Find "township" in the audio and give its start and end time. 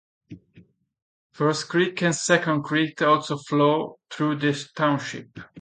4.75-5.37